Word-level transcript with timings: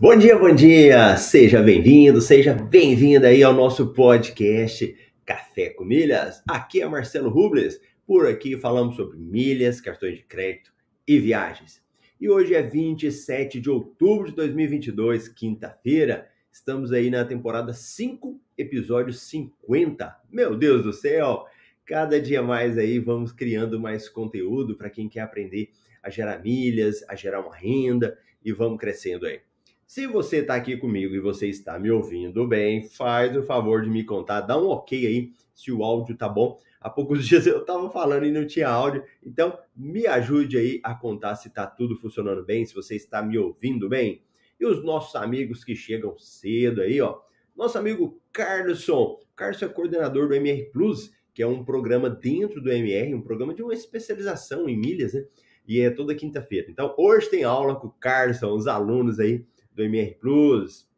Bom 0.00 0.16
dia, 0.16 0.36
bom 0.36 0.52
dia! 0.52 1.16
Seja 1.16 1.62
bem-vindo, 1.62 2.20
seja 2.20 2.52
bem-vinda 2.52 3.28
aí 3.28 3.44
ao 3.44 3.54
nosso 3.54 3.92
podcast 3.92 4.92
Café 5.24 5.70
com 5.70 5.84
Milhas. 5.84 6.42
Aqui 6.48 6.82
é 6.82 6.88
Marcelo 6.88 7.30
Rubles. 7.30 7.80
Por 8.04 8.26
aqui 8.26 8.58
falamos 8.58 8.96
sobre 8.96 9.16
milhas, 9.16 9.80
cartões 9.80 10.16
de 10.16 10.24
crédito 10.24 10.72
e 11.06 11.20
viagens. 11.20 11.80
E 12.20 12.28
hoje 12.28 12.56
é 12.56 12.62
27 12.62 13.60
de 13.60 13.70
outubro 13.70 14.30
de 14.30 14.34
2022, 14.34 15.28
quinta-feira. 15.28 16.28
Estamos 16.50 16.90
aí 16.90 17.08
na 17.08 17.24
temporada 17.24 17.72
5, 17.72 18.40
episódio 18.58 19.12
50. 19.12 20.12
Meu 20.28 20.56
Deus 20.56 20.82
do 20.82 20.92
céu! 20.92 21.44
Cada 21.86 22.20
dia 22.20 22.42
mais 22.42 22.76
aí 22.76 22.98
vamos 22.98 23.30
criando 23.30 23.78
mais 23.78 24.08
conteúdo 24.08 24.76
para 24.76 24.90
quem 24.90 25.08
quer 25.08 25.20
aprender 25.20 25.70
a 26.02 26.10
gerar 26.10 26.42
milhas, 26.42 27.04
a 27.08 27.14
gerar 27.14 27.40
uma 27.40 27.54
renda 27.54 28.18
e 28.44 28.52
vamos 28.52 28.80
crescendo 28.80 29.24
aí. 29.24 29.40
Se 29.86 30.06
você 30.06 30.38
está 30.38 30.54
aqui 30.54 30.78
comigo 30.78 31.14
e 31.14 31.20
você 31.20 31.46
está 31.46 31.78
me 31.78 31.90
ouvindo 31.90 32.48
bem, 32.48 32.88
faz 32.88 33.36
o 33.36 33.42
favor 33.42 33.82
de 33.82 33.90
me 33.90 34.02
contar, 34.02 34.40
dá 34.40 34.58
um 34.58 34.68
ok 34.68 35.06
aí 35.06 35.32
se 35.54 35.70
o 35.70 35.84
áudio 35.84 36.16
tá 36.16 36.26
bom. 36.26 36.58
Há 36.80 36.88
poucos 36.88 37.24
dias 37.28 37.46
eu 37.46 37.60
estava 37.60 37.90
falando 37.90 38.24
e 38.24 38.32
não 38.32 38.46
tinha 38.46 38.68
áudio, 38.68 39.04
então 39.22 39.58
me 39.76 40.06
ajude 40.06 40.56
aí 40.56 40.80
a 40.82 40.94
contar 40.94 41.36
se 41.36 41.48
está 41.48 41.66
tudo 41.66 41.96
funcionando 41.96 42.42
bem, 42.44 42.64
se 42.64 42.74
você 42.74 42.96
está 42.96 43.22
me 43.22 43.36
ouvindo 43.36 43.88
bem. 43.88 44.22
E 44.58 44.64
os 44.64 44.82
nossos 44.82 45.14
amigos 45.16 45.62
que 45.62 45.76
chegam 45.76 46.16
cedo 46.18 46.80
aí, 46.80 47.00
ó. 47.00 47.20
Nosso 47.54 47.76
amigo 47.76 48.18
Carlson. 48.32 49.20
Carlson 49.36 49.66
é 49.66 49.68
coordenador 49.68 50.28
do 50.28 50.34
MR 50.34 50.70
Plus, 50.72 51.12
que 51.34 51.42
é 51.42 51.46
um 51.46 51.62
programa 51.62 52.08
dentro 52.08 52.62
do 52.62 52.70
MR, 52.70 53.14
um 53.14 53.20
programa 53.20 53.52
de 53.52 53.62
uma 53.62 53.74
especialização 53.74 54.68
em 54.68 54.76
milhas, 54.76 55.12
né? 55.12 55.26
E 55.66 55.80
é 55.80 55.90
toda 55.90 56.14
quinta-feira. 56.14 56.70
Então, 56.70 56.94
hoje 56.96 57.28
tem 57.28 57.44
aula 57.44 57.74
com 57.74 57.88
o 57.88 57.92
Carlson, 57.92 58.54
os 58.54 58.66
alunos 58.66 59.18
aí 59.18 59.44
do 59.74 59.82
MR 59.82 60.14
Plus. 60.14 60.88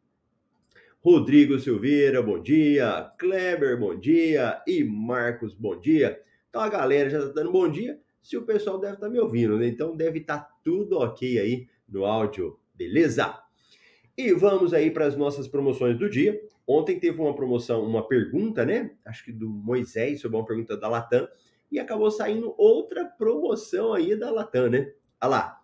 Rodrigo 0.99 1.59
Silveira, 1.59 2.21
bom 2.21 2.41
dia. 2.41 3.11
Kleber, 3.17 3.79
bom 3.79 3.97
dia. 3.97 4.61
E 4.67 4.83
Marcos, 4.83 5.53
bom 5.53 5.79
dia. 5.79 6.21
Então 6.49 6.61
a 6.61 6.69
galera 6.69 7.09
já 7.09 7.19
está 7.19 7.31
dando 7.31 7.51
bom 7.51 7.69
dia. 7.69 7.99
Se 8.21 8.35
o 8.35 8.45
pessoal 8.45 8.79
deve 8.79 8.95
estar 8.95 9.07
tá 9.07 9.11
me 9.11 9.19
ouvindo, 9.19 9.57
né? 9.57 9.67
Então 9.67 9.95
deve 9.95 10.19
estar 10.19 10.39
tá 10.39 10.55
tudo 10.63 10.97
ok 10.99 11.39
aí 11.39 11.67
no 11.87 12.05
áudio, 12.05 12.59
beleza? 12.75 13.41
E 14.17 14.33
vamos 14.33 14.73
aí 14.73 14.91
para 14.91 15.05
as 15.05 15.15
nossas 15.15 15.47
promoções 15.47 15.97
do 15.97 16.09
dia. 16.09 16.41
Ontem 16.65 16.99
teve 16.99 17.21
uma 17.21 17.35
promoção, 17.35 17.83
uma 17.83 18.05
pergunta, 18.07 18.65
né? 18.65 18.91
Acho 19.05 19.23
que 19.23 19.31
do 19.31 19.47
Moisés 19.47 20.19
sobre 20.19 20.37
uma 20.37 20.45
pergunta 20.45 20.75
da 20.75 20.89
Latam. 20.89 21.27
E 21.71 21.79
acabou 21.79 22.11
saindo 22.11 22.53
outra 22.57 23.05
promoção 23.05 23.93
aí 23.93 24.15
da 24.15 24.29
Latam, 24.29 24.69
né? 24.69 24.91
Olha 25.21 25.29
lá. 25.29 25.56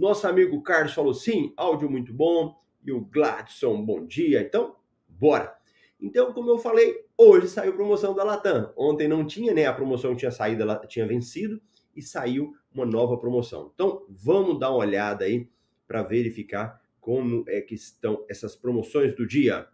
Nosso 0.00 0.26
amigo 0.26 0.62
Carlos 0.62 0.94
falou 0.94 1.12
sim, 1.12 1.52
áudio 1.58 1.90
muito 1.90 2.10
bom. 2.10 2.58
E 2.82 2.90
o 2.90 3.02
Gladson, 3.02 3.84
bom 3.84 4.06
dia. 4.06 4.40
Então, 4.40 4.74
bora. 5.06 5.54
Então, 6.00 6.32
como 6.32 6.48
eu 6.48 6.56
falei, 6.56 7.04
hoje 7.18 7.48
saiu 7.48 7.74
promoção 7.74 8.14
da 8.14 8.24
Latam. 8.24 8.72
Ontem 8.78 9.06
não 9.06 9.26
tinha, 9.26 9.52
né? 9.52 9.66
A 9.66 9.74
promoção 9.74 10.16
tinha 10.16 10.30
saído, 10.30 10.62
ela 10.62 10.76
tinha 10.86 11.06
vencido 11.06 11.60
e 11.94 12.00
saiu 12.00 12.54
uma 12.72 12.86
nova 12.86 13.18
promoção. 13.18 13.70
Então, 13.74 14.06
vamos 14.08 14.58
dar 14.58 14.70
uma 14.70 14.78
olhada 14.78 15.26
aí 15.26 15.46
para 15.86 16.02
verificar 16.02 16.80
como 16.98 17.44
é 17.46 17.60
que 17.60 17.74
estão 17.74 18.24
essas 18.26 18.56
promoções 18.56 19.14
do 19.14 19.26
dia. 19.26 19.68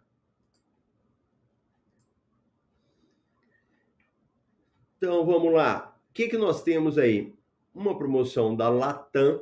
Então, 4.97 5.25
vamos 5.25 5.53
lá. 5.53 5.97
O 6.09 6.13
que, 6.13 6.27
que 6.27 6.37
nós 6.37 6.63
temos 6.63 6.97
aí? 6.97 7.33
Uma 7.73 7.97
promoção 7.97 8.53
da 8.53 8.67
Latam 8.67 9.39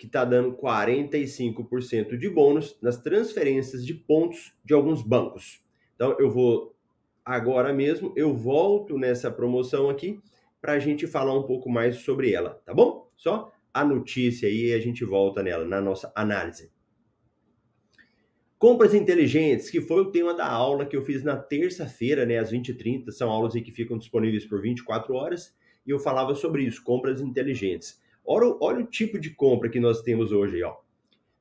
que 0.00 0.06
está 0.06 0.24
dando 0.24 0.56
45% 0.56 2.16
de 2.16 2.30
bônus 2.30 2.74
nas 2.80 2.96
transferências 2.96 3.84
de 3.84 3.92
pontos 3.92 4.54
de 4.64 4.72
alguns 4.72 5.02
bancos. 5.02 5.62
Então, 5.94 6.16
eu 6.18 6.30
vou 6.30 6.74
agora 7.22 7.70
mesmo, 7.70 8.10
eu 8.16 8.34
volto 8.34 8.96
nessa 8.96 9.30
promoção 9.30 9.90
aqui 9.90 10.18
para 10.58 10.72
a 10.72 10.78
gente 10.78 11.06
falar 11.06 11.38
um 11.38 11.42
pouco 11.42 11.68
mais 11.68 11.96
sobre 11.96 12.32
ela, 12.32 12.62
tá 12.64 12.72
bom? 12.72 13.10
Só 13.14 13.52
a 13.74 13.84
notícia 13.84 14.48
aí 14.48 14.68
e 14.68 14.72
a 14.72 14.80
gente 14.80 15.04
volta 15.04 15.42
nela, 15.42 15.66
na 15.66 15.82
nossa 15.82 16.10
análise. 16.16 16.72
Compras 18.58 18.94
inteligentes, 18.94 19.68
que 19.68 19.82
foi 19.82 20.00
o 20.00 20.10
tema 20.10 20.32
da 20.32 20.50
aula 20.50 20.86
que 20.86 20.96
eu 20.96 21.04
fiz 21.04 21.22
na 21.22 21.36
terça-feira, 21.36 22.24
né, 22.24 22.38
às 22.38 22.50
20h30. 22.50 23.10
São 23.10 23.28
aulas 23.28 23.52
que 23.52 23.70
ficam 23.70 23.98
disponíveis 23.98 24.46
por 24.46 24.62
24 24.62 25.14
horas. 25.14 25.54
E 25.86 25.90
eu 25.90 25.98
falava 25.98 26.34
sobre 26.34 26.62
isso, 26.62 26.82
compras 26.82 27.20
inteligentes. 27.20 28.00
Olha, 28.32 28.56
olha 28.60 28.84
o 28.84 28.86
tipo 28.86 29.18
de 29.18 29.30
compra 29.30 29.68
que 29.68 29.80
nós 29.80 30.02
temos 30.02 30.30
hoje, 30.30 30.62
ó. 30.62 30.76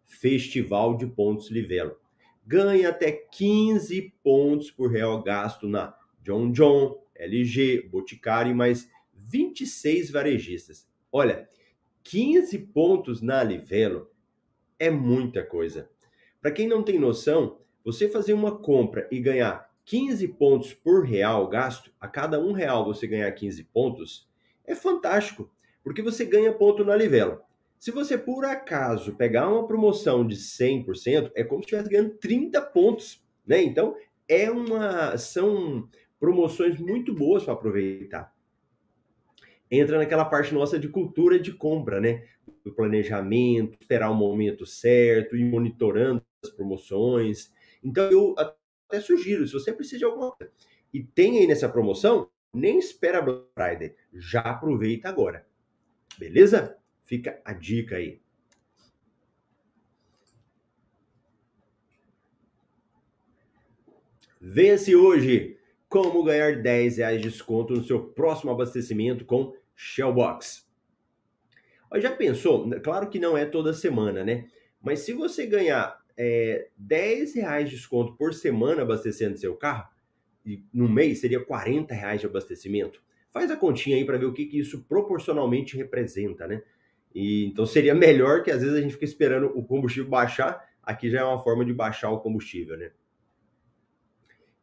Festival 0.07 0.97
de 0.97 1.05
pontos 1.05 1.51
Livelo. 1.51 1.95
Ganha 2.43 2.89
até 2.89 3.11
15 3.11 4.11
pontos 4.23 4.71
por 4.71 4.89
real 4.89 5.21
gasto 5.21 5.67
na 5.67 5.95
John 6.23 6.51
John, 6.51 6.99
LG, 7.15 7.87
Boticário 7.91 8.53
e 8.53 8.55
mais 8.55 8.89
26 9.13 10.09
varejistas. 10.09 10.89
Olha, 11.11 11.47
15 12.05 12.57
pontos 12.57 13.21
na 13.21 13.43
Livelo 13.43 14.09
é 14.79 14.89
muita 14.89 15.43
coisa. 15.43 15.91
Para 16.41 16.51
quem 16.51 16.67
não 16.67 16.81
tem 16.81 16.97
noção, 16.97 17.59
você 17.85 18.09
fazer 18.09 18.33
uma 18.33 18.57
compra 18.57 19.07
e 19.11 19.19
ganhar 19.19 19.71
15 19.85 20.27
pontos 20.29 20.73
por 20.73 21.05
real 21.05 21.47
gasto, 21.47 21.93
a 22.01 22.07
cada 22.07 22.39
um 22.39 22.51
real 22.51 22.83
você 22.83 23.05
ganhar 23.05 23.31
15 23.31 23.63
pontos, 23.65 24.27
é 24.65 24.73
fantástico 24.73 25.51
porque 25.89 26.03
você 26.03 26.23
ganha 26.23 26.53
ponto 26.53 26.85
na 26.85 26.95
Livelo. 26.95 27.41
Se 27.79 27.89
você 27.89 28.15
por 28.15 28.45
acaso 28.45 29.15
pegar 29.15 29.49
uma 29.49 29.65
promoção 29.65 30.23
de 30.23 30.35
100%, 30.35 31.31
é 31.33 31.43
como 31.43 31.63
se 31.63 31.65
estivesse 31.65 31.89
ganhando 31.89 32.15
30 32.19 32.61
pontos, 32.61 33.25
né? 33.43 33.63
Então, 33.63 33.95
é 34.27 34.51
uma 34.51 35.17
são 35.17 35.89
promoções 36.19 36.77
muito 36.79 37.11
boas 37.11 37.43
para 37.43 37.55
aproveitar. 37.55 38.31
Entra 39.71 39.97
naquela 39.97 40.25
parte 40.25 40.53
nossa 40.53 40.77
de 40.77 40.87
cultura 40.89 41.39
de 41.39 41.53
compra, 41.53 41.99
né? 41.99 42.23
Do 42.63 42.71
planejamento, 42.71 43.75
esperar 43.81 44.11
o 44.11 44.15
momento 44.15 44.67
certo, 44.67 45.35
ir 45.35 45.45
monitorando 45.45 46.23
as 46.43 46.51
promoções. 46.51 47.51
Então, 47.83 48.11
eu 48.11 48.35
até 48.37 49.01
sugiro, 49.01 49.47
se 49.47 49.53
você 49.53 49.73
precisa 49.73 49.97
de 49.97 50.05
alguma 50.05 50.33
coisa 50.33 50.53
e 50.93 51.01
tem 51.01 51.39
aí 51.39 51.47
nessa 51.47 51.67
promoção, 51.67 52.29
nem 52.53 52.77
espera 52.77 53.23
Black 53.23 53.47
Friday, 53.55 53.95
já 54.13 54.41
aproveita 54.41 55.09
agora. 55.09 55.48
Beleza? 56.19 56.77
Fica 57.05 57.41
a 57.45 57.53
dica 57.53 57.95
aí. 57.95 58.19
Vence 64.41 64.93
hoje 64.95 65.57
como 65.87 66.21
ganhar 66.23 66.61
10 66.61 66.97
reais 66.97 67.21
de 67.21 67.29
desconto 67.29 67.73
no 67.73 67.83
seu 67.83 68.03
próximo 68.03 68.51
abastecimento 68.51 69.23
com 69.23 69.55
Shellbox. 69.73 70.67
Já 71.95 72.11
pensou? 72.13 72.69
Claro 72.81 73.09
que 73.09 73.17
não 73.17 73.37
é 73.37 73.45
toda 73.45 73.73
semana, 73.73 74.23
né? 74.23 74.45
Mas 74.81 74.99
se 74.99 75.13
você 75.13 75.45
ganhar 75.45 76.03
é, 76.17 76.67
10 76.77 77.35
reais 77.35 77.69
de 77.69 77.77
desconto 77.77 78.17
por 78.17 78.33
semana 78.33 78.81
abastecendo 78.81 79.37
seu 79.37 79.55
carro, 79.55 79.89
no 80.73 80.89
mês 80.89 81.21
seria 81.21 81.43
40 81.43 81.93
reais 81.93 82.19
de 82.19 82.27
abastecimento. 82.27 83.01
Faz 83.31 83.51
a 83.51 83.55
continha 83.55 83.95
aí 83.95 84.05
para 84.05 84.17
ver 84.17 84.25
o 84.25 84.33
que, 84.33 84.45
que 84.45 84.59
isso 84.59 84.83
proporcionalmente 84.83 85.77
representa, 85.77 86.47
né? 86.47 86.61
E, 87.13 87.45
então 87.45 87.65
seria 87.65 87.95
melhor 87.95 88.43
que 88.43 88.51
às 88.51 88.61
vezes 88.61 88.75
a 88.75 88.81
gente 88.81 88.93
fica 88.93 89.05
esperando 89.05 89.47
o 89.55 89.63
combustível 89.63 90.09
baixar, 90.09 90.63
aqui 90.83 91.09
já 91.09 91.21
é 91.21 91.23
uma 91.23 91.39
forma 91.39 91.65
de 91.65 91.73
baixar 91.73 92.09
o 92.11 92.19
combustível, 92.19 92.77
né? 92.77 92.91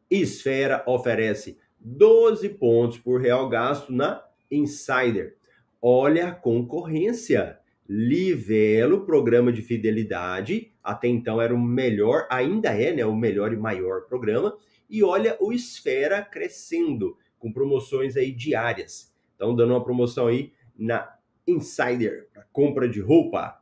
Esfera 0.09 0.83
oferece 0.87 1.57
12 1.79 2.49
pontos 2.49 2.97
por 2.97 3.21
real 3.21 3.47
gasto 3.49 3.91
na 3.91 4.23
Insider. 4.49 5.35
Olha 5.81 6.29
a 6.29 6.35
concorrência. 6.35 7.59
Livelo, 7.89 9.05
programa 9.05 9.49
de 9.51 9.61
fidelidade, 9.61 10.73
até 10.83 11.07
então 11.07 11.41
era 11.41 11.55
o 11.55 11.61
melhor, 11.61 12.27
ainda 12.29 12.69
é, 12.69 12.93
né, 12.93 13.05
o 13.05 13.15
melhor 13.15 13.53
e 13.53 13.57
maior 13.57 14.01
programa. 14.01 14.57
E 14.89 15.01
olha 15.01 15.37
o 15.39 15.53
Esfera 15.53 16.21
crescendo, 16.21 17.17
com 17.39 17.51
promoções 17.51 18.15
aí 18.15 18.31
diárias. 18.31 19.13
Então, 19.35 19.55
dando 19.55 19.73
uma 19.73 19.83
promoção 19.83 20.27
aí 20.27 20.53
na 20.77 21.17
Insider, 21.47 22.27
para 22.33 22.43
compra 22.51 22.89
de 22.89 22.99
roupa. 22.99 23.61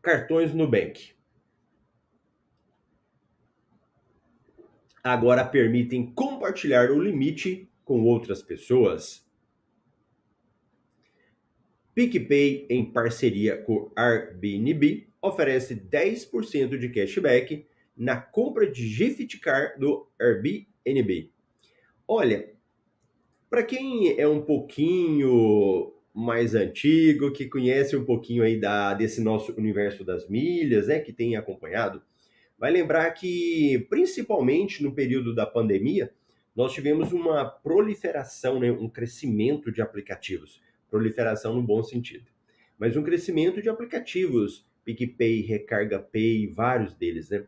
Cartões 0.00 0.54
Nubank. 0.54 1.12
Agora 5.02 5.44
permitem 5.44 6.12
compartilhar 6.12 6.90
o 6.90 7.02
limite 7.02 7.68
com 7.84 8.04
outras 8.04 8.42
pessoas. 8.42 9.26
PicPay, 11.94 12.66
em 12.70 12.84
parceria 12.92 13.60
com 13.60 13.90
Airbnb, 13.96 15.08
oferece 15.20 15.74
10% 15.74 16.78
de 16.78 16.88
cashback 16.90 17.66
na 17.96 18.20
compra 18.20 18.70
de 18.70 18.86
gift 18.86 19.40
card 19.40 19.80
do 19.80 20.08
Airbnb. 20.20 21.32
Olha, 22.10 22.48
para 23.50 23.62
quem 23.62 24.18
é 24.18 24.26
um 24.26 24.40
pouquinho 24.40 25.92
mais 26.14 26.54
antigo, 26.54 27.30
que 27.30 27.44
conhece 27.44 27.94
um 27.94 28.04
pouquinho 28.04 28.42
aí 28.42 28.58
da, 28.58 28.94
desse 28.94 29.20
nosso 29.20 29.52
universo 29.52 30.02
das 30.02 30.26
milhas, 30.26 30.86
né, 30.88 31.00
que 31.00 31.12
tem 31.12 31.36
acompanhado, 31.36 32.00
vai 32.58 32.70
lembrar 32.70 33.10
que, 33.10 33.86
principalmente 33.90 34.82
no 34.82 34.94
período 34.94 35.34
da 35.34 35.44
pandemia, 35.44 36.10
nós 36.56 36.72
tivemos 36.72 37.12
uma 37.12 37.44
proliferação, 37.44 38.58
né, 38.58 38.72
um 38.72 38.88
crescimento 38.88 39.70
de 39.70 39.82
aplicativos. 39.82 40.62
Proliferação 40.90 41.54
no 41.54 41.62
bom 41.62 41.82
sentido. 41.82 42.24
Mas 42.78 42.96
um 42.96 43.02
crescimento 43.02 43.60
de 43.60 43.68
aplicativos, 43.68 44.66
PicPay, 44.82 45.42
Recarga 45.42 45.98
Pay, 45.98 46.46
vários 46.46 46.94
deles, 46.94 47.28
né? 47.28 47.44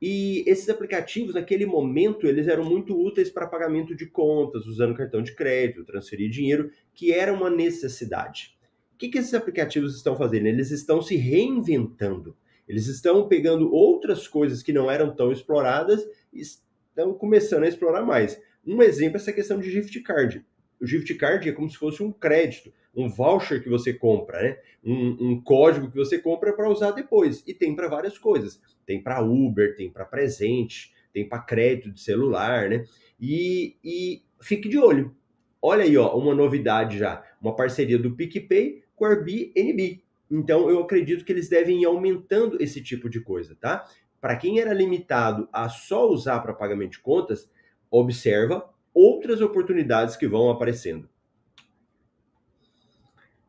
E 0.00 0.44
esses 0.46 0.68
aplicativos, 0.68 1.34
naquele 1.34 1.64
momento, 1.64 2.26
eles 2.26 2.48
eram 2.48 2.64
muito 2.64 2.94
úteis 2.94 3.30
para 3.30 3.46
pagamento 3.46 3.94
de 3.94 4.06
contas, 4.06 4.66
usando 4.66 4.94
cartão 4.94 5.22
de 5.22 5.34
crédito, 5.34 5.84
transferir 5.84 6.30
dinheiro, 6.30 6.70
que 6.94 7.12
era 7.12 7.32
uma 7.32 7.48
necessidade. 7.48 8.56
O 8.94 8.98
que, 8.98 9.08
que 9.08 9.18
esses 9.18 9.34
aplicativos 9.34 9.96
estão 9.96 10.16
fazendo? 10.16 10.46
Eles 10.46 10.70
estão 10.70 11.00
se 11.00 11.16
reinventando. 11.16 12.36
Eles 12.68 12.86
estão 12.88 13.28
pegando 13.28 13.72
outras 13.72 14.26
coisas 14.26 14.62
que 14.62 14.72
não 14.72 14.90
eram 14.90 15.14
tão 15.14 15.32
exploradas 15.32 16.04
e 16.32 16.40
estão 16.40 17.14
começando 17.14 17.64
a 17.64 17.68
explorar 17.68 18.04
mais. 18.04 18.40
Um 18.66 18.82
exemplo 18.82 19.16
é 19.16 19.20
essa 19.20 19.32
questão 19.32 19.60
de 19.60 19.70
gift 19.70 20.00
card. 20.00 20.44
O 20.80 20.86
gift 20.86 21.14
card 21.14 21.48
é 21.48 21.52
como 21.52 21.70
se 21.70 21.76
fosse 21.76 22.02
um 22.02 22.12
crédito, 22.12 22.72
um 22.96 23.08
voucher 23.08 23.62
que 23.62 23.68
você 23.68 23.92
compra, 23.92 24.42
né? 24.42 24.58
um, 24.86 25.32
um 25.32 25.40
código 25.40 25.90
que 25.90 25.96
você 25.96 26.18
compra 26.18 26.52
para 26.52 26.70
usar 26.70 26.92
depois. 26.92 27.42
E 27.46 27.52
tem 27.52 27.74
para 27.74 27.88
várias 27.88 28.16
coisas. 28.16 28.60
Tem 28.86 29.02
para 29.02 29.20
Uber, 29.20 29.76
tem 29.76 29.90
para 29.90 30.04
presente, 30.04 30.94
tem 31.12 31.28
para 31.28 31.40
crédito 31.40 31.90
de 31.90 32.00
celular, 32.00 32.68
né? 32.70 32.84
E, 33.20 33.76
e 33.82 34.22
fique 34.40 34.68
de 34.68 34.78
olho. 34.78 35.14
Olha 35.60 35.82
aí, 35.82 35.96
ó, 35.96 36.16
uma 36.16 36.34
novidade 36.34 36.98
já, 36.98 37.24
uma 37.40 37.56
parceria 37.56 37.98
do 37.98 38.14
PicPay 38.14 38.84
com 38.94 39.04
a 39.04 39.10
Airbnb. 39.10 40.02
Então, 40.30 40.70
eu 40.70 40.80
acredito 40.80 41.24
que 41.24 41.32
eles 41.32 41.48
devem 41.48 41.82
ir 41.82 41.86
aumentando 41.86 42.62
esse 42.62 42.82
tipo 42.82 43.08
de 43.10 43.20
coisa, 43.20 43.56
tá? 43.60 43.84
Para 44.20 44.36
quem 44.36 44.60
era 44.60 44.72
limitado 44.72 45.48
a 45.52 45.68
só 45.68 46.08
usar 46.08 46.40
para 46.40 46.52
pagamento 46.52 46.92
de 46.92 47.00
contas, 47.00 47.50
observa 47.90 48.68
outras 48.94 49.40
oportunidades 49.40 50.16
que 50.16 50.26
vão 50.26 50.50
aparecendo. 50.50 51.08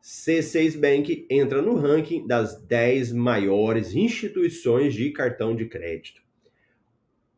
C6 0.07 0.79
Bank 0.79 1.27
entra 1.29 1.61
no 1.61 1.75
ranking 1.75 2.25
das 2.25 2.63
10 2.63 3.11
maiores 3.11 3.93
instituições 3.93 4.93
de 4.93 5.11
cartão 5.11 5.53
de 5.53 5.65
crédito. 5.65 6.21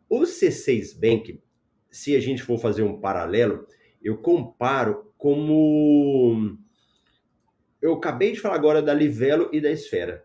O 0.08 0.20
C6 0.20 0.96
Bank, 0.96 1.42
se 1.90 2.16
a 2.16 2.20
gente 2.20 2.44
for 2.44 2.60
fazer 2.60 2.84
um 2.84 3.00
paralelo, 3.00 3.66
eu 4.04 4.20
comparo 4.20 5.12
como 5.18 6.60
eu 7.82 7.94
acabei 7.94 8.34
de 8.34 8.40
falar 8.40 8.54
agora 8.54 8.84
da 8.84 8.94
Livelo 8.94 9.50
e 9.52 9.60
da 9.60 9.72
Esfera. 9.72 10.24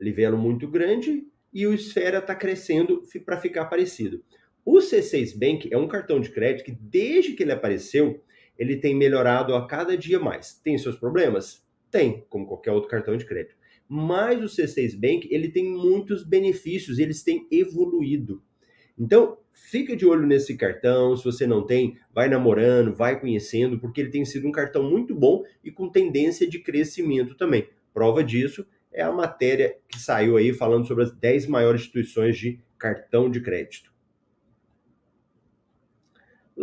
Livelo 0.00 0.38
muito 0.38 0.66
grande 0.66 1.26
e 1.52 1.66
o 1.66 1.74
Esfera 1.74 2.20
está 2.20 2.34
crescendo 2.34 3.02
para 3.26 3.36
ficar 3.36 3.66
parecido. 3.66 4.24
O 4.64 4.78
C6 4.78 5.38
Bank 5.38 5.68
é 5.70 5.76
um 5.76 5.86
cartão 5.86 6.20
de 6.20 6.30
crédito 6.30 6.64
que, 6.64 6.72
desde 6.72 7.34
que 7.34 7.42
ele 7.42 7.52
apareceu, 7.52 8.24
ele 8.58 8.78
tem 8.78 8.94
melhorado 8.94 9.54
a 9.54 9.66
cada 9.66 9.94
dia 9.94 10.18
mais. 10.18 10.54
Tem 10.54 10.78
seus 10.78 10.96
problemas? 10.96 11.70
Tem, 11.92 12.24
como 12.30 12.46
qualquer 12.46 12.72
outro 12.72 12.88
cartão 12.88 13.16
de 13.16 13.26
crédito. 13.26 13.54
Mas 13.86 14.40
o 14.40 14.46
C6 14.46 14.98
Bank, 14.98 15.28
ele 15.30 15.50
tem 15.50 15.70
muitos 15.70 16.24
benefícios, 16.24 16.98
eles 16.98 17.22
têm 17.22 17.46
evoluído. 17.50 18.42
Então, 18.98 19.36
fica 19.52 19.94
de 19.94 20.06
olho 20.06 20.26
nesse 20.26 20.56
cartão. 20.56 21.14
Se 21.14 21.22
você 21.22 21.46
não 21.46 21.66
tem, 21.66 21.98
vai 22.14 22.30
namorando, 22.30 22.94
vai 22.94 23.20
conhecendo, 23.20 23.78
porque 23.78 24.00
ele 24.00 24.10
tem 24.10 24.24
sido 24.24 24.48
um 24.48 24.52
cartão 24.52 24.90
muito 24.90 25.14
bom 25.14 25.44
e 25.62 25.70
com 25.70 25.90
tendência 25.90 26.48
de 26.48 26.58
crescimento 26.58 27.36
também. 27.36 27.68
Prova 27.92 28.24
disso 28.24 28.66
é 28.90 29.02
a 29.02 29.12
matéria 29.12 29.76
que 29.86 29.98
saiu 29.98 30.38
aí 30.38 30.54
falando 30.54 30.86
sobre 30.86 31.04
as 31.04 31.12
10 31.12 31.46
maiores 31.46 31.82
instituições 31.82 32.38
de 32.38 32.58
cartão 32.78 33.30
de 33.30 33.42
crédito. 33.42 33.91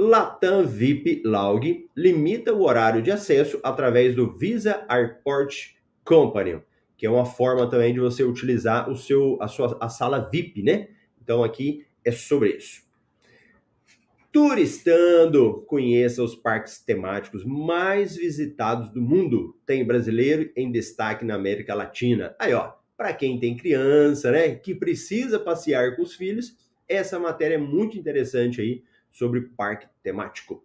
Latam 0.01 0.65
VIP 0.65 1.23
Log 1.25 1.89
limita 1.93 2.53
o 2.53 2.63
horário 2.63 3.01
de 3.01 3.11
acesso 3.11 3.59
através 3.61 4.15
do 4.15 4.31
Visa 4.31 4.85
Airport 4.87 5.73
Company, 6.05 6.61
que 6.95 7.05
é 7.05 7.09
uma 7.09 7.25
forma 7.25 7.69
também 7.69 7.93
de 7.93 7.99
você 7.99 8.23
utilizar 8.23 8.89
o 8.89 8.95
seu, 8.95 9.37
a 9.41 9.49
sua 9.49 9.77
a 9.81 9.89
sala 9.89 10.29
VIP, 10.31 10.63
né? 10.63 10.87
Então 11.21 11.43
aqui 11.43 11.85
é 12.05 12.11
sobre 12.11 12.51
isso. 12.55 12.81
Turistando, 14.31 15.65
conheça 15.67 16.23
os 16.23 16.33
parques 16.33 16.79
temáticos 16.79 17.43
mais 17.43 18.15
visitados 18.15 18.89
do 18.91 19.01
mundo. 19.01 19.59
Tem 19.65 19.83
brasileiro 19.83 20.49
em 20.55 20.71
destaque 20.71 21.25
na 21.25 21.35
América 21.35 21.75
Latina. 21.75 22.33
Aí, 22.39 22.53
ó, 22.53 22.71
para 22.95 23.11
quem 23.11 23.37
tem 23.37 23.57
criança, 23.57 24.31
né, 24.31 24.55
que 24.55 24.73
precisa 24.73 25.37
passear 25.37 25.97
com 25.97 26.03
os 26.03 26.15
filhos, 26.15 26.55
essa 26.87 27.19
matéria 27.19 27.55
é 27.55 27.57
muito 27.57 27.97
interessante 27.97 28.61
aí 28.61 28.81
sobre 29.11 29.41
parque 29.41 29.87
temático. 30.01 30.63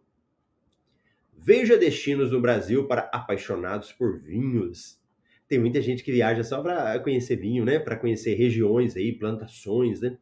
Veja 1.36 1.76
destinos 1.76 2.30
no 2.30 2.40
Brasil 2.40 2.86
para 2.86 3.02
apaixonados 3.12 3.92
por 3.92 4.18
vinhos. 4.18 4.98
Tem 5.46 5.58
muita 5.58 5.82
gente 5.82 6.02
que 6.02 6.12
viaja 6.12 6.42
só 6.42 6.62
para 6.62 6.98
conhecer 7.00 7.36
vinho, 7.36 7.64
né? 7.64 7.78
Para 7.78 7.96
conhecer 7.96 8.34
regiões 8.34 8.96
aí, 8.96 9.12
plantações, 9.12 10.00
né? 10.00 10.16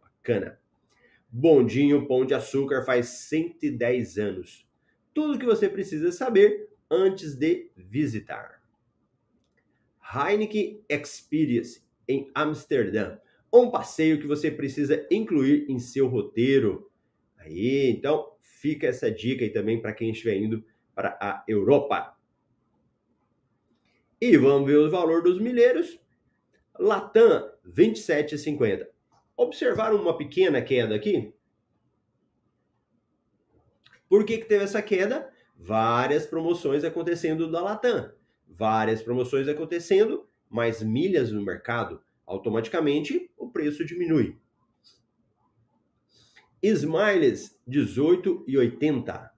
Bacana. 0.00 0.58
Bondinho 1.30 2.06
Pão 2.06 2.24
de 2.24 2.34
Açúcar 2.34 2.82
faz 2.84 3.06
110 3.08 4.18
anos. 4.18 4.66
Tudo 5.14 5.34
o 5.34 5.38
que 5.38 5.46
você 5.46 5.68
precisa 5.68 6.12
saber 6.12 6.68
antes 6.90 7.34
de 7.34 7.70
visitar. 7.76 8.62
Heineken 10.14 10.84
Experience 10.88 11.82
em 12.08 12.30
Amsterdã. 12.34 13.18
Um 13.52 13.70
passeio 13.70 14.20
que 14.20 14.26
você 14.26 14.50
precisa 14.50 15.06
incluir 15.10 15.66
em 15.68 15.78
seu 15.78 16.06
roteiro. 16.06 16.90
Aí, 17.46 17.90
então, 17.90 18.32
fica 18.40 18.88
essa 18.88 19.10
dica 19.10 19.44
aí 19.44 19.50
também 19.50 19.80
para 19.80 19.92
quem 19.92 20.10
estiver 20.10 20.36
indo 20.36 20.64
para 20.94 21.16
a 21.20 21.44
Europa. 21.46 22.16
E 24.20 24.36
vamos 24.36 24.66
ver 24.66 24.78
o 24.78 24.90
valor 24.90 25.22
dos 25.22 25.40
milheiros. 25.40 26.00
Latam, 26.78 27.52
27,50. 27.66 28.86
Observaram 29.36 29.96
uma 29.96 30.16
pequena 30.16 30.60
queda 30.60 30.94
aqui? 30.94 31.32
Por 34.08 34.24
que, 34.24 34.38
que 34.38 34.46
teve 34.46 34.64
essa 34.64 34.82
queda? 34.82 35.30
Várias 35.56 36.26
promoções 36.26 36.82
acontecendo 36.82 37.50
da 37.50 37.60
Latam. 37.60 38.12
Várias 38.48 39.02
promoções 39.02 39.46
acontecendo, 39.48 40.28
mais 40.48 40.82
milhas 40.82 41.30
no 41.30 41.42
mercado. 41.42 42.02
Automaticamente 42.26 43.30
o 43.36 43.48
preço 43.48 43.84
diminui. 43.84 44.36
Smiles 46.66 47.58
18,80 47.68 49.30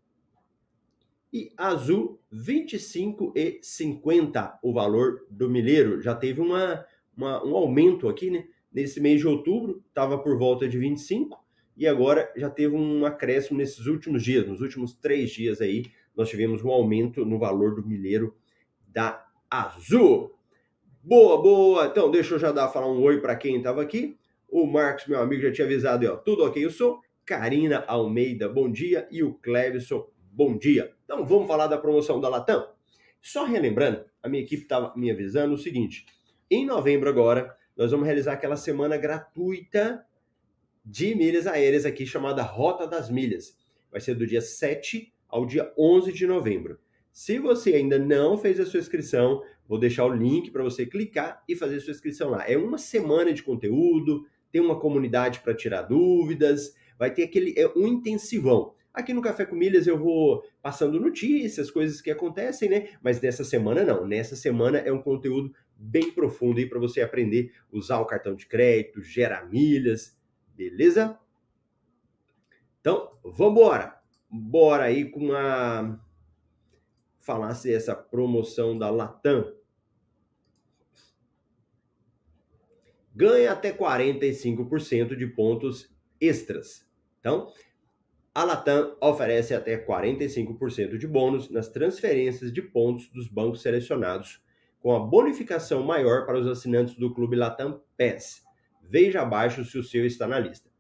e 1.32 1.50
Azul 1.56 2.20
25,50 2.32 4.58
o 4.62 4.72
valor 4.72 5.26
do 5.30 5.50
milheiro. 5.50 6.00
Já 6.00 6.14
teve 6.14 6.40
uma, 6.40 6.86
uma, 7.14 7.44
um 7.44 7.54
aumento 7.54 8.08
aqui, 8.08 8.30
né? 8.30 8.46
Nesse 8.72 9.00
mês 9.00 9.20
de 9.20 9.26
outubro 9.26 9.82
estava 9.88 10.18
por 10.18 10.38
volta 10.38 10.68
de 10.68 10.78
25 10.78 11.44
e 11.76 11.86
agora 11.86 12.32
já 12.36 12.48
teve 12.48 12.74
um 12.74 13.04
acréscimo 13.04 13.58
nesses 13.58 13.86
últimos 13.86 14.22
dias, 14.22 14.46
nos 14.46 14.60
últimos 14.60 14.94
três 14.94 15.30
dias 15.30 15.60
aí, 15.60 15.84
nós 16.16 16.28
tivemos 16.28 16.64
um 16.64 16.70
aumento 16.70 17.24
no 17.24 17.38
valor 17.38 17.74
do 17.74 17.86
milheiro 17.86 18.34
da 18.86 19.26
Azul. 19.50 20.32
Boa, 21.02 21.40
boa. 21.40 21.86
Então, 21.86 22.10
deixa 22.10 22.34
eu 22.34 22.38
já 22.38 22.52
dar 22.52 22.68
falar 22.68 22.90
um 22.90 23.02
oi 23.02 23.20
para 23.20 23.36
quem 23.36 23.58
estava 23.58 23.82
aqui. 23.82 24.16
O 24.48 24.66
Marcos, 24.66 25.06
meu 25.06 25.20
amigo, 25.20 25.42
já 25.42 25.52
tinha 25.52 25.66
avisado 25.66 26.10
ó. 26.10 26.16
Tudo 26.16 26.44
ok, 26.44 26.64
eu 26.64 26.70
sou. 26.70 27.00
Karina 27.28 27.84
Almeida, 27.86 28.48
bom 28.48 28.72
dia. 28.72 29.06
E 29.10 29.22
o 29.22 29.34
Clevison, 29.34 30.08
bom 30.32 30.56
dia. 30.56 30.94
Então 31.04 31.26
vamos 31.26 31.46
falar 31.46 31.66
da 31.66 31.76
promoção 31.76 32.18
da 32.18 32.26
Latam? 32.26 32.66
Só 33.20 33.44
relembrando, 33.44 34.02
a 34.22 34.30
minha 34.30 34.42
equipe 34.42 34.62
estava 34.62 34.96
me 34.96 35.10
avisando 35.10 35.52
o 35.52 35.58
seguinte: 35.58 36.06
em 36.50 36.64
novembro 36.64 37.06
agora, 37.06 37.54
nós 37.76 37.90
vamos 37.90 38.06
realizar 38.06 38.32
aquela 38.32 38.56
semana 38.56 38.96
gratuita 38.96 40.06
de 40.82 41.14
milhas 41.14 41.46
aéreas 41.46 41.84
aqui, 41.84 42.06
chamada 42.06 42.42
Rota 42.42 42.86
das 42.86 43.10
Milhas. 43.10 43.54
Vai 43.92 44.00
ser 44.00 44.14
do 44.14 44.26
dia 44.26 44.40
7 44.40 45.12
ao 45.28 45.44
dia 45.44 45.70
11 45.78 46.10
de 46.14 46.26
novembro. 46.26 46.78
Se 47.12 47.38
você 47.38 47.74
ainda 47.74 47.98
não 47.98 48.38
fez 48.38 48.58
a 48.58 48.64
sua 48.64 48.80
inscrição, 48.80 49.42
vou 49.68 49.78
deixar 49.78 50.06
o 50.06 50.14
link 50.14 50.50
para 50.50 50.62
você 50.62 50.86
clicar 50.86 51.44
e 51.46 51.54
fazer 51.54 51.80
sua 51.80 51.90
inscrição 51.90 52.30
lá. 52.30 52.50
É 52.50 52.56
uma 52.56 52.78
semana 52.78 53.34
de 53.34 53.42
conteúdo, 53.42 54.24
tem 54.50 54.62
uma 54.62 54.80
comunidade 54.80 55.40
para 55.40 55.54
tirar 55.54 55.82
dúvidas, 55.82 56.74
vai 56.98 57.12
ter 57.12 57.22
aquele 57.22 57.54
é 57.56 57.68
um 57.76 57.86
intensivão. 57.86 58.74
Aqui 58.92 59.14
no 59.14 59.22
Café 59.22 59.46
com 59.46 59.54
Milhas 59.54 59.86
eu 59.86 59.96
vou 59.96 60.42
passando 60.60 60.98
notícias, 60.98 61.70
coisas 61.70 62.00
que 62.00 62.10
acontecem, 62.10 62.68
né? 62.68 62.88
Mas 63.00 63.20
nessa 63.20 63.44
semana 63.44 63.84
não. 63.84 64.06
Nessa 64.06 64.34
semana 64.34 64.78
é 64.78 64.92
um 64.92 65.00
conteúdo 65.00 65.54
bem 65.76 66.10
profundo 66.10 66.58
aí 66.58 66.66
para 66.66 66.80
você 66.80 67.00
aprender 67.00 67.52
a 67.72 67.76
usar 67.76 68.00
o 68.00 68.06
cartão 68.06 68.34
de 68.34 68.46
crédito, 68.46 69.00
gerar 69.00 69.48
milhas, 69.48 70.18
beleza? 70.56 71.16
Então, 72.80 73.16
vamos 73.22 73.52
embora. 73.52 74.00
Bora 74.28 74.84
aí 74.84 75.08
com 75.08 75.32
a 75.32 76.00
falasse 77.20 77.72
essa 77.72 77.94
promoção 77.94 78.76
da 78.76 78.90
Latam. 78.90 79.54
Ganha 83.14 83.52
até 83.52 83.70
45% 83.70 85.14
de 85.14 85.26
pontos 85.26 85.94
extras. 86.20 86.87
Então, 87.20 87.52
a 88.34 88.44
Latam 88.44 88.96
oferece 89.00 89.54
até 89.54 89.76
45% 89.76 90.96
de 90.96 91.06
bônus 91.06 91.50
nas 91.50 91.68
transferências 91.68 92.52
de 92.52 92.62
pontos 92.62 93.08
dos 93.08 93.26
bancos 93.26 93.62
selecionados, 93.62 94.40
com 94.80 94.94
a 94.94 95.00
bonificação 95.00 95.82
maior 95.82 96.24
para 96.24 96.38
os 96.38 96.46
assinantes 96.46 96.94
do 96.94 97.12
Clube 97.12 97.34
Latam 97.34 97.82
PES. 97.96 98.42
Veja 98.80 99.22
abaixo 99.22 99.64
se 99.64 99.76
o 99.76 99.82
seu 99.82 100.06
está 100.06 100.28
na 100.28 100.38
lista. 100.38 100.70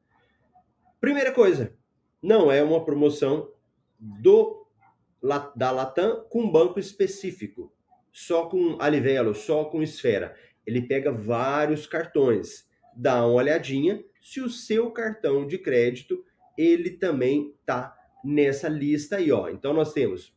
Primeira 1.00 1.32
coisa, 1.32 1.74
não 2.22 2.50
é 2.50 2.62
uma 2.62 2.84
promoção 2.84 3.52
do 3.98 4.66
da 5.56 5.72
Latam 5.72 6.24
com 6.28 6.48
banco 6.48 6.78
específico, 6.78 7.72
só 8.12 8.46
com 8.46 8.80
Alivelo, 8.80 9.34
só 9.34 9.64
com 9.64 9.82
Esfera. 9.82 10.36
Ele 10.64 10.82
pega 10.82 11.10
vários 11.10 11.88
cartões, 11.88 12.68
dá 12.96 13.26
uma 13.26 13.34
olhadinha 13.34 14.04
se 14.20 14.40
o 14.40 14.48
seu 14.48 14.92
cartão 14.92 15.46
de 15.46 15.58
crédito 15.58 16.24
ele 16.58 16.90
também 16.90 17.54
tá 17.64 17.96
nessa 18.24 18.68
lista 18.68 19.16
aí, 19.16 19.30
ó. 19.30 19.48
Então 19.48 19.72
nós 19.72 19.92
temos 19.92 20.36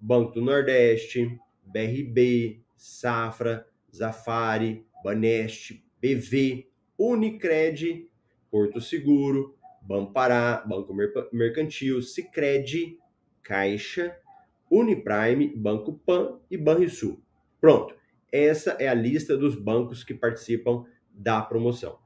Banco 0.00 0.32
do 0.32 0.40
Nordeste, 0.40 1.38
BRB, 1.62 2.62
Safra, 2.74 3.66
Zafari, 3.94 4.84
Baneste, 5.04 5.84
BV, 6.00 6.68
Unicred, 6.98 8.08
Porto 8.50 8.80
Seguro, 8.80 9.54
Bampará, 9.82 10.64
Banco 10.66 10.94
Mercantil, 11.32 12.00
Sicredi, 12.00 12.98
Caixa, 13.42 14.16
Uniprime, 14.70 15.54
Banco 15.54 15.92
Pan 16.06 16.40
e 16.50 16.56
Banrisul. 16.56 17.22
Pronto. 17.60 17.94
Essa 18.32 18.70
é 18.80 18.88
a 18.88 18.94
lista 18.94 19.36
dos 19.36 19.54
bancos 19.54 20.02
que 20.02 20.14
participam 20.14 20.86
da 21.12 21.42
promoção. 21.42 21.98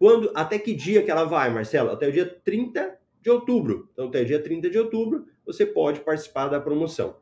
Quando, 0.00 0.32
até 0.34 0.58
que 0.58 0.72
dia 0.72 1.02
que 1.02 1.10
ela 1.10 1.24
vai, 1.24 1.52
Marcelo? 1.52 1.90
Até 1.90 2.08
o 2.08 2.12
dia 2.12 2.24
30 2.24 2.98
de 3.20 3.28
outubro. 3.28 3.90
Então, 3.92 4.08
até 4.08 4.22
o 4.22 4.24
dia 4.24 4.42
30 4.42 4.70
de 4.70 4.78
outubro, 4.78 5.26
você 5.44 5.66
pode 5.66 6.00
participar 6.00 6.48
da 6.48 6.58
promoção. 6.58 7.18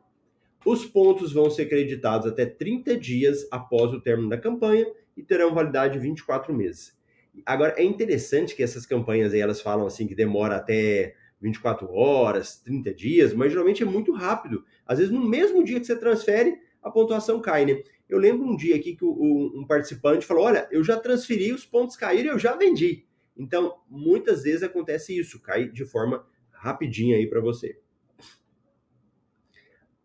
Os 0.65 0.85
pontos 0.85 1.33
vão 1.33 1.49
ser 1.49 1.65
creditados 1.65 2.25
até 2.25 2.45
30 2.45 2.95
dias 2.95 3.45
após 3.51 3.91
o 3.91 3.99
término 3.99 4.29
da 4.29 4.37
campanha 4.37 4.89
e 5.17 5.21
terão 5.21 5.53
validade 5.53 5.95
de 5.95 5.99
24 5.99 6.53
meses. 6.53 6.97
Agora, 7.45 7.73
é 7.75 7.83
interessante 7.83 8.55
que 8.55 8.63
essas 8.63 8.85
campanhas 8.85 9.33
aí, 9.33 9.41
elas 9.41 9.59
falam 9.59 9.85
assim 9.85 10.07
que 10.07 10.15
demora 10.15 10.55
até 10.55 11.15
24 11.41 11.91
horas, 11.91 12.61
30 12.61 12.93
dias, 12.93 13.33
mas 13.33 13.51
geralmente 13.51 13.83
é 13.83 13.85
muito 13.85 14.13
rápido. 14.13 14.63
Às 14.85 14.99
vezes, 14.99 15.13
no 15.13 15.27
mesmo 15.27 15.65
dia 15.65 15.81
que 15.81 15.85
você 15.85 15.97
transfere, 15.97 16.57
a 16.81 16.89
pontuação 16.89 17.41
cai, 17.41 17.65
né? 17.65 17.83
Eu 18.07 18.17
lembro 18.17 18.45
um 18.47 18.55
dia 18.55 18.75
aqui 18.75 18.95
que 18.95 19.05
um 19.05 19.65
participante 19.67 20.25
falou: 20.25 20.45
Olha, 20.45 20.67
eu 20.71 20.83
já 20.83 20.97
transferi, 20.97 21.53
os 21.53 21.65
pontos 21.65 21.95
caíram, 21.95 22.31
eu 22.31 22.39
já 22.39 22.55
vendi. 22.55 23.05
Então, 23.37 23.79
muitas 23.89 24.43
vezes 24.43 24.63
acontece 24.63 25.17
isso, 25.17 25.41
cai 25.41 25.69
de 25.69 25.85
forma 25.85 26.25
rapidinha 26.51 27.17
aí 27.17 27.27
para 27.27 27.39
você. 27.39 27.79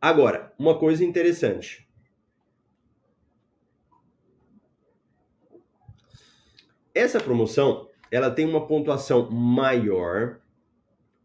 Agora, 0.01 0.53
uma 0.59 0.79
coisa 0.79 1.05
interessante. 1.05 1.89
Essa 6.95 7.19
promoção, 7.19 7.89
ela 8.11 8.31
tem 8.31 8.47
uma 8.47 8.67
pontuação 8.67 9.29
maior 9.31 10.41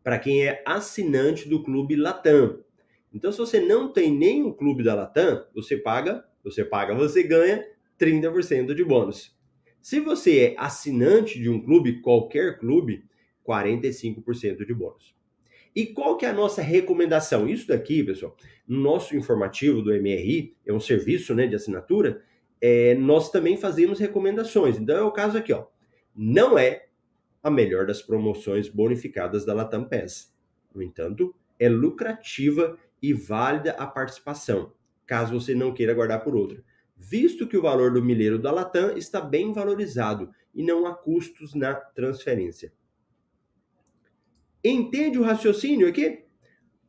para 0.03 0.18
quem 0.18 0.48
é 0.48 0.63
assinante 0.65 1.48
do 1.48 1.62
Clube 1.62 1.96
Latam. 1.96 2.63
Então, 3.13 3.31
se 3.31 3.37
você 3.37 3.59
não 3.59 3.91
tem 3.91 4.43
o 4.43 4.53
Clube 4.53 4.83
da 4.83 4.95
Latam, 4.95 5.45
você 5.53 5.77
paga 5.77 6.23
você 6.43 6.63
paga, 6.63 6.95
você 6.95 7.23
ganha 7.23 7.65
30% 7.99 8.73
de 8.73 8.83
bônus. 8.83 9.37
Se 9.81 9.99
você 9.99 10.39
é 10.39 10.55
assinante 10.57 11.39
de 11.39 11.49
um 11.49 11.61
clube, 11.61 12.01
qualquer 12.01 12.59
clube, 12.59 13.05
45% 13.47 14.65
de 14.65 14.73
bônus. 14.73 15.15
E 15.75 15.85
qual 15.87 16.17
que 16.17 16.25
é 16.25 16.29
a 16.29 16.33
nossa 16.33 16.61
recomendação? 16.61 17.47
Isso 17.47 17.67
daqui, 17.67 18.03
pessoal, 18.03 18.35
no 18.67 18.79
nosso 18.79 19.15
informativo 19.15 19.81
do 19.81 19.93
MRI, 19.93 20.55
é 20.65 20.73
um 20.73 20.79
serviço 20.79 21.33
né, 21.35 21.47
de 21.47 21.55
assinatura, 21.55 22.23
é, 22.61 22.95
nós 22.95 23.31
também 23.31 23.55
fazemos 23.55 23.99
recomendações. 23.99 24.77
Então 24.77 24.97
é 24.97 25.03
o 25.03 25.11
caso 25.11 25.37
aqui, 25.37 25.53
ó. 25.53 25.65
Não 26.15 26.57
é 26.57 26.87
a 27.41 27.49
melhor 27.49 27.85
das 27.85 28.01
promoções 28.01 28.67
bonificadas 28.67 29.45
da 29.45 29.53
Latam 29.53 29.85
PES. 29.85 30.33
No 30.75 30.81
entanto, 30.81 31.33
é 31.57 31.69
lucrativa 31.69 32.77
e 33.01 33.13
válida 33.13 33.72
a 33.72 33.88
participação 33.88 34.74
caso 35.10 35.34
você 35.34 35.56
não 35.56 35.74
queira 35.74 35.96
guardar 35.96 36.24
por 36.24 36.36
outra, 36.36 36.63
visto 36.96 37.48
que 37.48 37.58
o 37.58 37.62
valor 37.63 37.91
do 37.91 38.03
milheiro 38.03 38.38
da 38.38 38.51
Latam 38.51 38.96
está 38.96 39.20
bem 39.20 39.51
valorizado 39.51 40.29
e 40.53 40.63
não 40.63 40.86
há 40.86 40.94
custos 40.94 41.56
na 41.56 41.74
transferência. 41.74 42.72
Entende 44.63 45.18
o 45.18 45.24
raciocínio 45.24 45.88
aqui? 45.88 46.25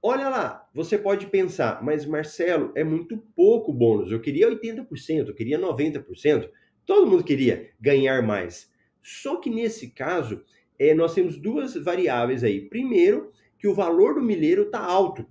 Olha 0.03 0.29
lá, 0.29 0.69
você 0.75 0.99
pode 0.99 1.29
pensar, 1.29 1.83
mas 1.83 2.05
Marcelo, 2.05 2.73
é 2.75 2.85
muito 2.85 3.17
pouco 3.35 3.73
bônus. 3.73 4.13
Eu 4.13 4.21
queria 4.21 4.51
80%, 4.51 5.29
eu 5.29 5.35
queria 5.35 5.59
90%. 5.59 6.51
Todo 6.85 7.07
mundo 7.07 7.25
queria 7.25 7.71
ganhar 7.81 8.23
mais. 8.23 8.71
Só 9.03 9.37
que 9.37 9.49
nesse 9.49 9.91
caso, 9.91 10.43
é, 10.79 10.95
nós 10.95 11.15
temos 11.15 11.39
duas 11.39 11.75
variáveis 11.75 12.45
aí. 12.45 12.69
Primeiro, 12.69 13.31
que 13.59 13.69
o 13.69 13.75
valor 13.75 14.15
do 14.15 14.23
milheiro 14.23 14.65
está 14.65 14.81
alto. 14.81 15.27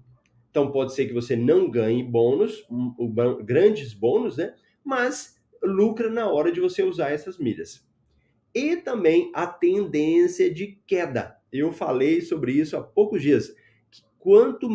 Então 0.50 0.72
pode 0.72 0.94
ser 0.94 1.06
que 1.06 1.14
você 1.14 1.36
não 1.36 1.70
ganhe 1.70 2.04
bônus, 2.04 2.66
grandes 3.44 3.94
bônus, 3.94 4.38
né? 4.38 4.54
Mas 4.84 5.40
lucra 5.62 6.10
na 6.10 6.28
hora 6.30 6.52
de 6.52 6.60
você 6.60 6.84
usar 6.84 7.12
essas 7.12 7.38
milhas. 7.38 7.88
E 8.54 8.76
também 8.78 9.32
a 9.34 9.46
tendência 9.46 10.52
de 10.52 10.80
queda. 10.88 11.38
Eu 11.52 11.72
falei 11.72 12.22
sobre 12.22 12.54
isso 12.54 12.76
há 12.76 12.82
poucos 12.82 13.22
dias. 13.22 13.54
Quanto, 14.18 14.68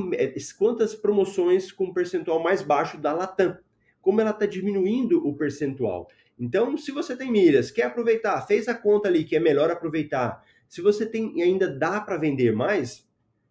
quantas 0.56 0.94
promoções 0.94 1.72
com 1.72 1.92
percentual 1.92 2.42
mais 2.42 2.62
baixo 2.62 2.96
da 2.98 3.12
Latam? 3.12 3.58
Como 4.00 4.20
ela 4.20 4.30
está 4.30 4.46
diminuindo 4.46 5.26
o 5.26 5.34
percentual. 5.34 6.08
Então, 6.38 6.76
se 6.76 6.92
você 6.92 7.16
tem 7.16 7.30
milhas, 7.30 7.70
quer 7.70 7.84
aproveitar, 7.84 8.40
fez 8.46 8.68
a 8.68 8.74
conta 8.74 9.08
ali 9.08 9.24
que 9.24 9.36
é 9.36 9.40
melhor 9.40 9.70
aproveitar. 9.70 10.44
Se 10.68 10.80
você 10.80 11.06
tem 11.06 11.42
ainda 11.42 11.68
dá 11.68 12.00
para 12.00 12.16
vender 12.16 12.54
mais, 12.54 13.08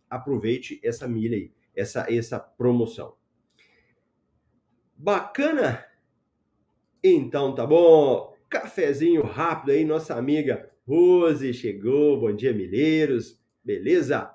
aproveite 0.09 0.79
essa 0.83 1.07
milha 1.07 1.37
aí 1.37 1.51
essa, 1.75 2.05
essa 2.09 2.39
promoção. 2.39 3.15
Bacana? 4.95 5.85
Então 7.03 7.53
tá 7.53 7.65
bom. 7.65 8.33
Cafezinho 8.49 9.23
rápido 9.23 9.71
aí, 9.71 9.83
nossa 9.83 10.15
amiga 10.15 10.69
Rose 10.87 11.53
chegou. 11.53 12.19
Bom 12.19 12.35
dia, 12.35 12.53
milheiros. 12.53 13.39
Beleza? 13.63 14.31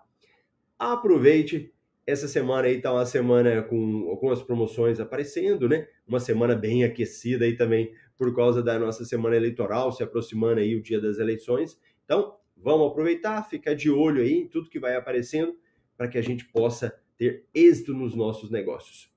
Aproveite. 0.78 1.72
Essa 2.06 2.26
semana 2.26 2.68
aí 2.68 2.80
tá 2.80 2.90
uma 2.90 3.04
semana 3.04 3.62
com 3.62 4.08
algumas 4.08 4.42
promoções 4.42 4.98
aparecendo, 4.98 5.68
né? 5.68 5.86
Uma 6.06 6.18
semana 6.18 6.54
bem 6.54 6.82
aquecida 6.84 7.44
aí 7.44 7.54
também 7.54 7.92
por 8.16 8.34
causa 8.34 8.62
da 8.62 8.78
nossa 8.78 9.04
semana 9.04 9.36
eleitoral, 9.36 9.92
se 9.92 10.02
aproximando 10.02 10.60
aí 10.60 10.74
o 10.74 10.82
dia 10.82 11.00
das 11.00 11.18
eleições. 11.18 11.78
Então, 12.04 12.36
vamos 12.56 12.90
aproveitar, 12.90 13.46
ficar 13.48 13.74
de 13.74 13.90
olho 13.90 14.22
aí 14.22 14.32
em 14.32 14.48
tudo 14.48 14.70
que 14.70 14.80
vai 14.80 14.96
aparecendo 14.96 15.54
para 15.98 16.08
que 16.08 16.16
a 16.16 16.22
gente 16.22 16.46
possa 16.46 16.98
ter 17.18 17.46
êxito 17.52 17.92
nos 17.92 18.14
nossos 18.14 18.50
negócios. 18.50 19.12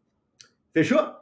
Fechou? 0.73 1.21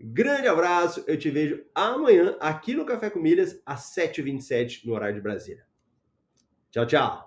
Grande 0.00 0.48
abraço, 0.48 1.04
eu 1.06 1.18
te 1.18 1.30
vejo 1.30 1.64
amanhã 1.74 2.36
aqui 2.40 2.74
no 2.74 2.84
Café 2.84 3.10
com 3.10 3.18
Milhas, 3.18 3.60
às 3.64 3.94
7h27 3.94 4.84
no 4.84 4.92
horário 4.92 5.14
de 5.14 5.20
Brasília. 5.20 5.66
Tchau, 6.70 6.86
tchau. 6.86 7.24